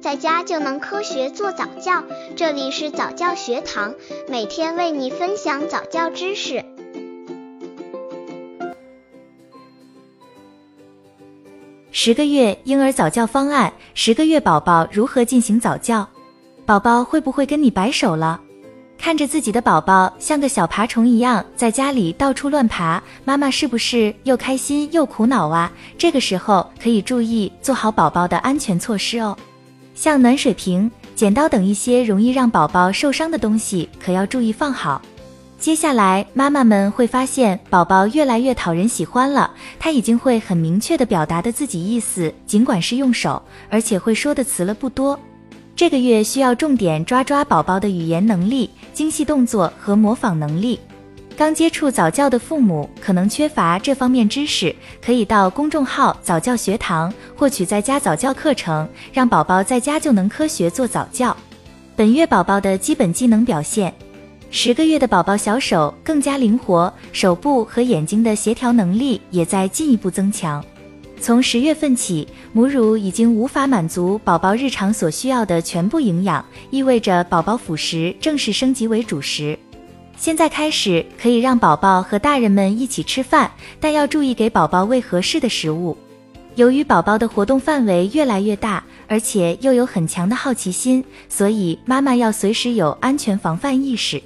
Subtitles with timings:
[0.00, 2.02] 在家就能科学做早教。
[2.34, 3.94] 这里是早教学堂，
[4.28, 6.64] 每天为你分享早教知识。
[11.92, 16.08] 十个月婴儿早教方案：十个月宝宝如何进行早教？
[16.64, 18.40] 宝宝会不会跟你摆手了？
[18.96, 25.70] 看着自己的宝宝像个小爬虫一样在家里到处乱爬，妈妈是不是又开心又苦恼啊？
[25.98, 29.36] 这个时候可以注意做好宝宝的安全措施哦，
[29.94, 35.00] 像暖水瓶、剪刀等一些容易让宝宝受伤的东西可要注意放好。
[35.58, 45.18] 接下来妈妈们会发现宝宝越来越讨人喜欢了，他已经会很明确的表达的自己意思，尽管是用手，而且会说的词了不多。
[45.76, 50.80] 这个月需要重点抓抓宝宝的语言能力、精细动作和模仿能力。
[51.36, 61.34] 刚接触早教的父母可能缺乏这方面知识，可以到公众号早教学堂获取在家早教课程，让宝宝在家就能科学做早教。
[61.96, 63.94] 本月宝宝的基本技能表现：
[64.50, 70.62] 十个月的宝宝小手更加灵活，手部和眼睛的协调能力也在进一步增强。
[71.22, 79.58] 从十月份起，母乳已经无法满足宝宝日常所需要的全部营养，意味着宝宝辅食正式升级为主食。
[80.20, 85.96] 现在开始可以让宝宝和大人们一起吃饭，但要注意给宝宝喂合适的食物。
[86.56, 94.22] 由于宝宝的活动范围越来越大，而且又有很强的好奇心，所以妈妈要随时有安全防范意识。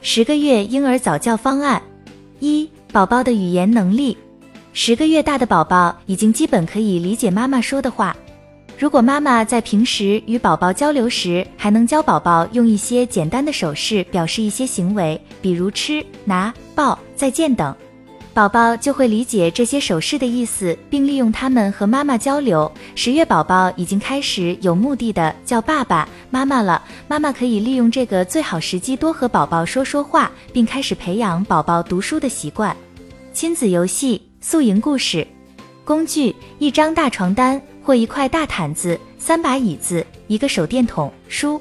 [0.00, 1.82] 十个月婴儿早教方案：
[2.40, 4.16] 一、宝宝的语言能力。
[4.72, 8.16] 十个月大的宝宝已经基本可以理解妈妈说的话。
[8.76, 17.74] 如果妈妈在平时与宝宝交流时，还能教宝宝用一些简单的手势表示一些行为，比如吃、拿、抱、再见等，
[18.34, 22.70] 宝宝就会理解这些手势的意思，并利用它们和妈妈交流。
[22.94, 32.76] 十月宝宝已经开始有目的的叫爸爸妈妈了，妈妈可以利用这个最好时机多和宝宝说说话，并开始培养宝宝读书的习惯。
[33.32, 34.20] 亲子游戏。
[34.46, 35.26] 宿营故事
[35.86, 41.60] 工具：一张大床单或一块大毯子，三把椅子，一个手电筒，书。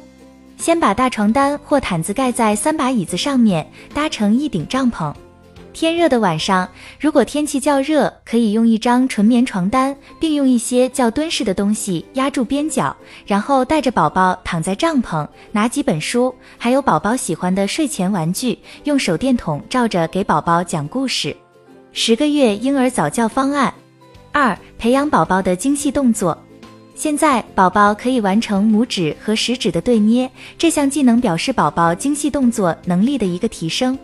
[0.57, 5.13] 先把大床单或毯子盖在三把椅子上面，搭成一顶帐篷。
[5.73, 6.69] 天热的晚上，
[7.00, 12.95] 如果天气较热，可以用一张纯棉床单，并用一些较敦实的东西压住边角，
[13.25, 21.35] 然后带着宝宝躺在帐篷，拿几本书，还有宝宝喜欢的睡前玩具，用手电筒照着给宝宝讲故事。
[21.91, 23.73] 十个月婴儿早教方案
[24.33, 26.35] 二：培养宝宝的精细动作。
[26.95, 33.97] 现在宝宝可以完成拇指和食指的对捏，这项技能表示宝宝精细动作能力的一个提升。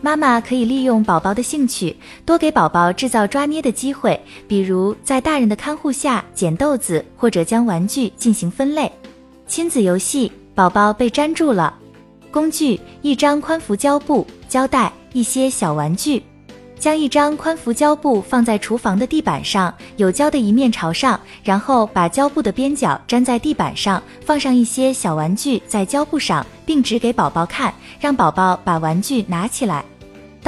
[0.00, 1.96] 妈妈可以利用宝宝的兴趣，
[2.26, 8.90] 多给宝宝制造抓捏的机会，比如在大人的看护下捡豆子，或者将玩具进行分类。
[9.46, 11.72] 亲子游戏：宝宝被粘住了。
[12.32, 16.22] 工具：一张宽幅胶布、胶带、一些小玩具。
[16.78, 29.84] 将一张宽幅胶布放在厨房的地板上，有胶的一面朝上，然后把胶布的边角粘在地板上，放上一些小玩具在胶布上，并指给宝宝看，让宝宝把玩具拿起来。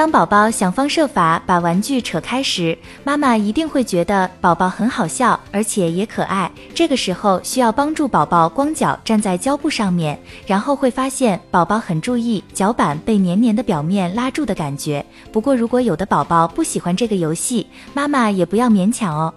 [0.01, 6.51] 当宝宝想方设法把玩具扯开时，妈妈一定会觉得宝宝很好笑，而且也可爱。
[6.75, 15.05] 这个时候需要帮助宝宝光脚站在胶布上面，然后会发现宝宝很注意脚板被黏黏的表面拉住的感觉。
[15.31, 19.35] 不过如果有的宝宝不喜欢这个游戏，妈妈也不要勉强哦。